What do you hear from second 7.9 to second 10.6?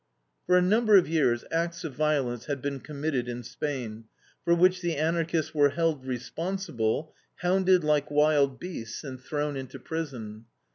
wild beasts, and thrown into prison.